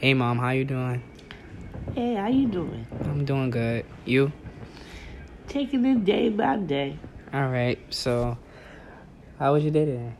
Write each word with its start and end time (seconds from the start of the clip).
Hey 0.00 0.14
mom, 0.14 0.38
how 0.38 0.48
you 0.48 0.64
doing? 0.64 1.02
Hey, 1.94 2.14
how 2.14 2.28
you 2.28 2.48
doing? 2.48 2.86
I'm 3.04 3.26
doing 3.26 3.50
good. 3.50 3.84
You? 4.06 4.32
Taking 5.46 5.84
it 5.84 6.06
day 6.06 6.30
by 6.30 6.56
day. 6.56 6.98
All 7.34 7.50
right. 7.50 7.78
So, 7.90 8.38
how 9.38 9.52
was 9.52 9.62
your 9.62 9.72
day 9.74 9.84
today? 9.84 10.12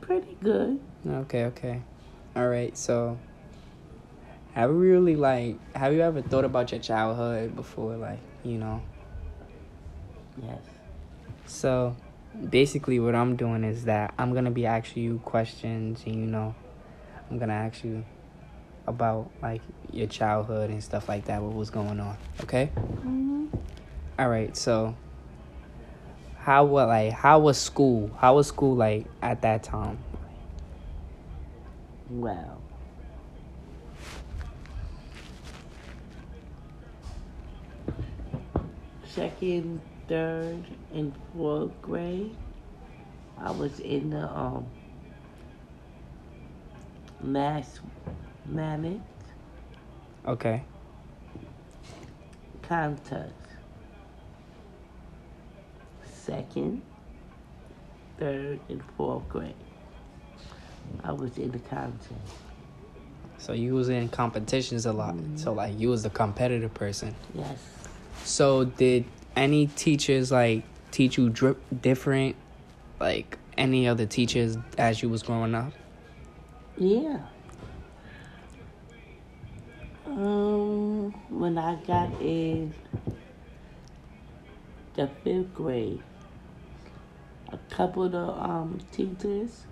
Pretty 0.00 0.36
good. 0.42 0.80
Okay, 1.06 1.44
okay. 1.44 1.82
All 2.34 2.48
right. 2.48 2.76
So, 2.76 3.16
have 4.54 4.70
you 4.70 4.76
really 4.76 5.14
like 5.14 5.56
have 5.76 5.92
you 5.92 6.00
ever 6.00 6.20
thought 6.20 6.44
about 6.44 6.72
your 6.72 6.80
childhood 6.80 7.54
before 7.54 7.96
like, 7.96 8.18
you 8.42 8.58
know? 8.58 8.82
Yes. 10.42 10.62
So, 11.46 11.94
basically 12.50 12.98
what 12.98 13.14
I'm 13.14 13.36
doing 13.36 13.62
is 13.62 13.84
that 13.84 14.14
I'm 14.18 14.32
going 14.32 14.46
to 14.46 14.50
be 14.50 14.66
asking 14.66 15.04
you 15.04 15.20
questions 15.24 16.02
and 16.06 16.16
you 16.16 16.26
know, 16.26 16.56
I'm 17.30 17.38
going 17.38 17.48
to 17.48 17.54
ask 17.54 17.84
you 17.84 18.04
about 18.86 19.30
like 19.42 19.62
your 19.92 20.06
childhood 20.06 20.70
and 20.70 20.82
stuff 20.82 21.08
like 21.08 21.24
that, 21.26 21.42
what 21.42 21.54
was 21.54 21.70
going 21.70 22.00
on, 22.00 22.16
okay? 22.42 22.66
hmm 22.66 23.46
All 24.18 24.28
right, 24.28 24.56
so 24.56 24.94
how 26.44 26.66
was 26.66 26.88
like 26.88 27.12
how 27.12 27.38
was 27.38 27.58
school? 27.58 28.10
How 28.18 28.34
was 28.36 28.48
school 28.48 28.76
like 28.76 29.06
at 29.22 29.40
that 29.42 29.62
time? 29.62 29.98
Well. 32.10 32.60
Second, 39.06 39.80
third, 40.08 40.66
and 40.92 41.14
fourth 41.32 41.80
grade, 41.80 42.36
I 43.38 43.52
was 43.52 43.80
in 43.80 44.10
the 44.10 44.28
um 44.28 44.66
mass 47.24 47.80
mammoth 48.46 49.00
Okay. 50.26 50.62
contest. 52.62 53.32
Second, 56.04 56.80
third, 58.18 58.58
and 58.70 58.82
fourth 58.96 59.28
grade. 59.28 59.54
I 61.02 61.12
was 61.12 61.36
in 61.36 61.50
the 61.50 61.58
contest. 61.58 62.10
So 63.36 63.52
you 63.52 63.74
was 63.74 63.90
in 63.90 64.08
competitions 64.08 64.86
a 64.86 64.92
lot. 64.92 65.14
So 65.36 65.50
mm-hmm. 65.50 65.56
like 65.56 65.78
you 65.78 65.90
was 65.90 66.02
the 66.02 66.10
competitive 66.10 66.72
person. 66.72 67.14
Yes. 67.34 67.58
So 68.24 68.64
did 68.64 69.04
any 69.36 69.66
teachers 69.66 70.32
like 70.32 70.64
teach 70.90 71.18
you 71.18 71.28
drip 71.28 71.60
different 71.82 72.36
like 73.00 73.36
any 73.58 73.86
other 73.86 74.06
teachers 74.06 74.56
as 74.78 75.02
you 75.02 75.10
was 75.10 75.22
growing 75.22 75.54
up? 75.54 75.72
Yeah. 76.76 77.20
Um, 80.06 81.12
when 81.28 81.56
I 81.56 81.76
got 81.76 82.20
in 82.20 82.74
the 84.94 85.08
fifth 85.22 85.54
grade, 85.54 86.02
a 87.52 87.58
couple 87.70 88.04
of 88.04 88.14
um 88.14 88.80
teachers, 88.90 89.64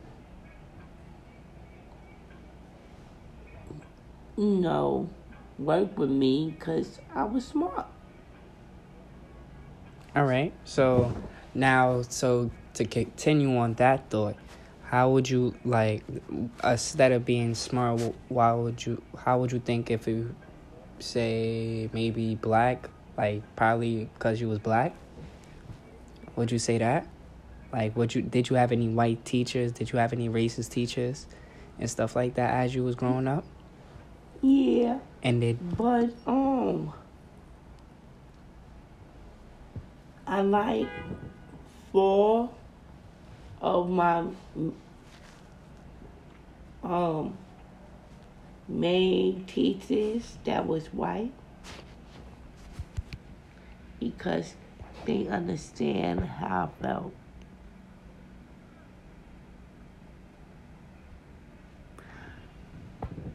you 4.37 4.45
know, 4.45 5.09
worked 5.59 5.99
with 5.99 6.11
me 6.11 6.55
because 6.59 7.01
I 7.15 7.25
was 7.25 7.47
smart. 7.47 7.87
All 10.15 10.25
right. 10.25 10.53
So 10.65 11.15
now, 11.55 12.03
so 12.03 12.51
to 12.75 12.85
continue 12.85 13.57
on 13.57 13.75
that 13.75 14.09
thought, 14.11 14.37
how 14.93 15.09
would 15.09 15.29
you 15.29 15.55
like 15.65 16.05
instead 16.63 17.13
of 17.13 17.25
being 17.25 17.55
smart? 17.55 18.15
Why 18.29 18.53
would 18.53 18.85
you? 18.85 19.03
How 19.17 19.41
would 19.41 19.51
you 19.51 19.59
think 19.59 19.91
if 19.91 20.07
you 20.07 20.35
say 20.99 21.89
maybe 21.95 22.35
black? 22.35 22.91
Like 23.17 23.43
probably 23.57 24.11
because 24.13 24.39
you 24.39 24.51
was 24.51 24.59
black. 24.59 24.95
Would 26.37 26.53
you 26.53 26.59
say 26.59 26.77
that? 26.77 27.07
Like, 27.73 27.97
would 27.97 28.15
you? 28.15 28.21
Did 28.21 28.51
you 28.51 28.57
have 28.57 28.71
any 28.71 28.87
white 28.87 29.25
teachers? 29.25 29.73
Did 29.73 29.91
you 29.93 29.99
have 29.99 30.13
any 30.13 30.29
racist 30.29 30.69
teachers, 30.69 31.27
and 31.79 31.89
stuff 31.89 32.15
like 32.15 32.35
that 32.35 32.53
as 32.53 32.75
you 32.75 32.85
was 32.85 32.95
growing 32.95 33.27
up? 33.27 33.45
Yeah, 34.43 34.99
And 35.23 35.41
did 35.41 35.77
but 35.79 36.11
um, 36.27 36.93
I 40.27 40.43
like 40.43 40.89
four 41.93 42.51
of 43.63 43.89
my 43.89 44.27
um 46.83 47.39
main 48.69 49.45
teachers 49.47 50.37
that 50.45 50.67
was 50.67 50.89
white 50.89 51.33
because 54.01 54.57
they 55.07 55.29
understand 55.29 56.25
how 56.25 56.73
I 56.81 56.83
felt. 56.83 57.15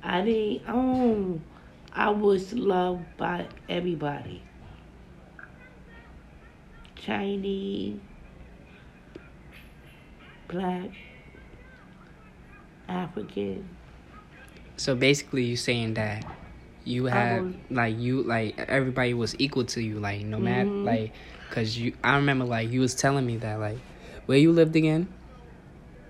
I 0.04 0.22
didn't 0.22 0.68
um 0.68 1.44
I 1.94 2.09
was 2.09 2.54
loved 2.54 3.16
by 3.18 3.48
everybody. 3.70 4.44
Chinese, 6.96 8.00
black, 10.47 10.90
African. 12.88 13.68
So 14.78 14.96
basically, 14.96 15.44
you 15.44 15.58
saying 15.58 15.96
that 15.96 16.25
you 16.84 17.06
had 17.06 17.44
was- 17.44 17.56
like 17.69 17.97
you 17.97 18.22
like 18.24 18.58
everybody 18.59 19.13
was 19.13 19.35
equal 19.40 19.66
to 19.66 19.81
you, 19.81 20.00
like 20.00 20.22
no 20.22 20.40
matter 20.40 20.69
Mhm. 20.69 20.85
like, 20.85 21.13
cause 21.50 21.78
you. 21.78 21.94
I 22.03 22.16
remember 22.18 22.46
like 22.46 22.72
you 22.72 22.81
was 22.81 22.96
telling 22.96 23.25
me 23.25 23.38
that 23.38 23.59
like 23.59 23.80
where 24.25 24.38
you 24.38 24.52
lived 24.52 24.75
again. 24.75 25.08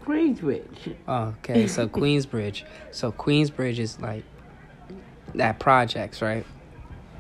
Queensbridge. 0.06 0.96
Oh, 1.08 1.36
okay. 1.40 1.68
So 1.68 1.88
Queensbridge. 1.90 2.64
So 2.92 3.12
Queensbridge 3.12 3.80
is 3.80 4.00
like 4.00 4.24
that 5.36 5.60
projects, 5.60 6.22
right? 6.22 6.46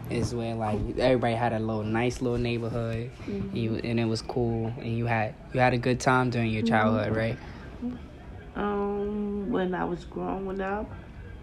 Is 0.09 0.33
where 0.33 0.55
like 0.55 0.79
everybody 0.97 1.35
had 1.35 1.51
a 1.51 1.59
little 1.59 1.83
nice 1.83 2.21
little 2.21 2.37
neighborhood, 2.37 3.11
and, 3.27 3.57
you, 3.57 3.75
and 3.83 3.99
it 3.99 4.05
was 4.05 4.21
cool, 4.21 4.73
and 4.77 4.97
you 4.97 5.05
had 5.05 5.35
you 5.51 5.59
had 5.59 5.73
a 5.73 5.77
good 5.77 5.99
time 5.99 6.29
during 6.29 6.49
your 6.49 6.63
childhood, 6.63 7.13
right? 7.13 7.37
Um, 8.55 9.51
when 9.51 9.75
I 9.75 9.83
was 9.83 10.05
growing 10.05 10.61
up, 10.61 10.89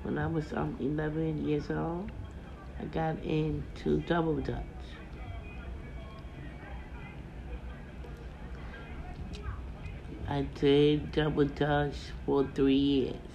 when 0.02 0.16
I 0.16 0.26
was 0.26 0.50
um 0.54 0.76
11 0.80 1.46
years 1.46 1.70
old, 1.70 2.10
I 2.80 2.84
got 2.84 3.22
into 3.22 3.98
double 4.00 4.36
dutch. 4.36 4.62
I 10.26 10.46
did 10.58 11.12
double 11.12 11.44
dutch 11.44 11.96
for 12.24 12.48
three 12.54 12.74
years. 12.74 13.33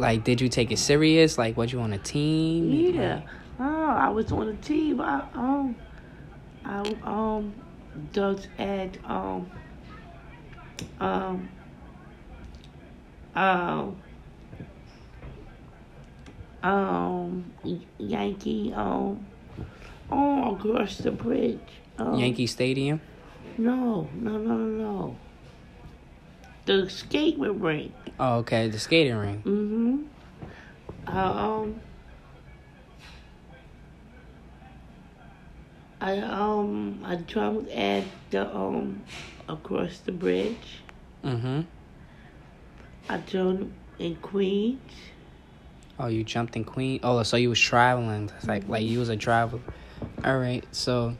Like, 0.00 0.24
did 0.24 0.40
you 0.40 0.48
take 0.48 0.72
it 0.72 0.78
serious? 0.78 1.36
Like, 1.36 1.58
was 1.58 1.72
you 1.72 1.80
on 1.80 1.92
a 1.92 1.98
team? 1.98 2.70
Yeah. 2.70 3.20
Oh, 3.58 3.90
I 3.90 4.08
was 4.08 4.32
on 4.32 4.48
a 4.48 4.54
team. 4.54 5.00
I 5.02 5.22
um, 5.34 5.76
I 6.64 6.80
um, 7.02 7.52
Dutch 8.14 8.46
at 8.58 8.96
um, 9.04 9.50
um, 10.98 11.48
um, 13.34 14.02
um, 16.62 17.52
Yankee 17.98 18.72
um, 18.74 19.26
oh, 20.10 20.54
across 20.54 20.96
the 20.96 21.10
bridge. 21.10 21.58
Um, 21.98 22.14
Yankee 22.14 22.46
Stadium. 22.46 23.02
No, 23.58 24.08
no, 24.14 24.38
no, 24.38 24.56
no, 24.56 24.66
no. 24.66 25.16
The 26.70 26.88
skating 26.88 27.60
rink. 27.60 27.92
Oh, 28.20 28.34
okay. 28.36 28.68
The 28.68 28.78
skating 28.78 29.16
ring. 29.16 29.42
Mm-hmm. 29.44 31.18
Um, 31.18 31.80
I 36.00 36.18
um 36.18 37.00
I 37.04 37.16
drummed 37.16 37.68
at 37.70 38.04
the 38.30 38.56
um 38.56 39.02
across 39.48 39.98
the 39.98 40.12
bridge. 40.12 40.84
Mm-hmm. 41.24 41.62
I 43.08 43.16
drummed 43.16 43.72
in 43.98 44.14
Queens. 44.14 44.92
Oh, 45.98 46.06
you 46.06 46.22
jumped 46.22 46.54
in 46.54 46.62
Queen. 46.62 47.00
Oh, 47.02 47.20
so 47.24 47.36
you 47.36 47.48
was 47.48 47.58
traveling. 47.58 48.30
It's 48.36 48.46
like 48.46 48.68
like 48.68 48.84
you 48.84 49.00
was 49.00 49.08
a 49.08 49.16
traveler. 49.16 49.60
All 50.24 50.38
right. 50.38 50.64
So, 50.70 51.16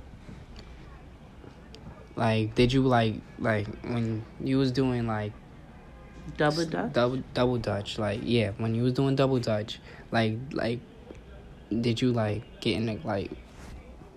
like, 2.17 2.55
did 2.55 2.73
you 2.73 2.83
like 2.83 3.15
like 3.39 3.67
when 3.85 4.25
you 4.43 4.59
was 4.59 4.73
doing 4.73 5.07
like 5.07 5.33
Double 6.37 6.65
dutch. 6.65 6.93
double 6.93 7.23
double 7.35 7.59
dutch? 7.59 7.99
Like, 7.99 8.21
yeah, 8.23 8.53
when 8.59 8.75
you 8.75 8.83
was 8.85 8.93
doing 8.93 9.17
double 9.17 9.39
dutch, 9.39 9.81
like 10.11 10.37
like, 10.53 10.81
did 11.71 12.01
you 12.01 12.13
like 12.13 12.43
get 12.61 12.77
in 12.77 13.01
like 13.05 13.31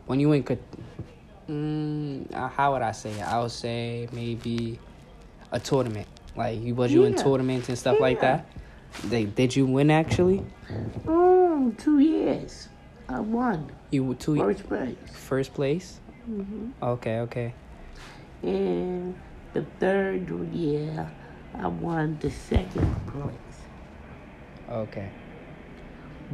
when 0.05 0.19
you 0.19 0.29
went? 0.29 0.49
Mm, 1.49 2.33
uh, 2.33 2.47
how 2.47 2.73
would 2.73 2.81
I 2.81 2.93
say 2.93 3.11
it? 3.11 3.21
I 3.21 3.41
would 3.41 3.51
say 3.51 4.07
maybe 4.13 4.79
a 5.51 5.59
tournament. 5.59 6.07
Like, 6.35 6.61
you 6.61 6.73
was 6.73 6.91
you 6.91 7.03
in 7.05 7.13
tournaments 7.15 7.69
and 7.69 7.77
stuff 7.77 7.99
like 7.99 8.21
that? 8.21 8.45
They 9.05 9.25
did 9.25 9.55
you 9.55 9.65
win 9.65 9.91
actually? 9.91 10.43
Oh, 11.07 11.73
two 11.77 11.99
years. 11.99 12.69
I 13.09 13.19
won. 13.19 13.71
You 13.91 14.15
two 14.15 14.37
First 14.37 14.67
place. 14.67 14.97
first 15.11 15.53
place. 15.53 15.99
hmm 16.25 16.69
Okay, 16.81 17.19
okay. 17.19 17.53
And 18.43 19.19
the 19.53 19.65
third 19.79 20.29
year, 20.53 21.09
I 21.55 21.67
won 21.67 22.17
the 22.19 22.29
second 22.29 22.95
place. 23.07 23.33
Okay. 24.69 25.09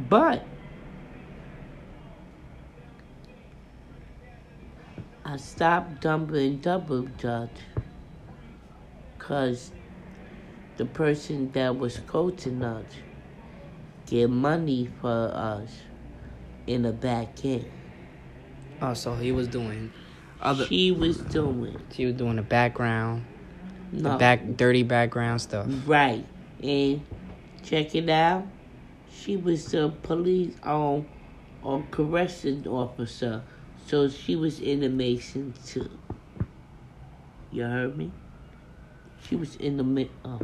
But 0.08 0.44
I 5.24 5.36
stopped 5.36 6.00
dumping 6.00 6.58
double 6.58 7.02
dutch 7.02 7.50
because 9.16 9.70
the 10.76 10.86
person 10.86 11.52
that 11.52 11.78
was 11.78 11.98
coaching 12.06 12.64
us 12.64 12.86
get 14.06 14.28
money 14.28 14.88
for 15.00 15.30
us 15.32 15.70
in 16.66 16.82
the 16.82 16.92
back 16.92 17.44
end. 17.44 17.70
Oh, 18.82 18.94
so 18.94 19.14
he 19.14 19.30
was 19.30 19.46
doing 19.46 19.92
other. 20.42 20.66
she 20.66 20.90
was 20.90 21.18
doing 21.18 21.76
She 21.92 22.06
was 22.06 22.14
doing 22.14 22.36
the 22.36 22.42
background, 22.42 23.24
no 23.92 24.12
the 24.12 24.18
back 24.18 24.56
dirty 24.56 24.82
background 24.82 25.40
stuff. 25.40 25.66
right, 25.86 26.24
and 26.62 27.04
check 27.62 27.94
it 27.94 28.08
out. 28.08 28.46
She 29.12 29.36
was 29.36 29.70
the 29.70 29.90
police 30.02 30.56
um, 30.62 31.06
or 31.62 31.84
correction 31.90 32.66
officer, 32.66 33.42
so 33.86 34.08
she 34.08 34.36
was 34.36 34.60
in 34.60 34.80
the 34.80 34.88
Mason 34.88 35.54
too. 35.66 35.90
You 37.52 37.64
heard 37.64 37.96
me? 37.98 38.12
She 39.28 39.36
was 39.36 39.56
in 39.56 39.76
the 39.76 39.84
mid. 39.84 40.10
oh. 40.24 40.40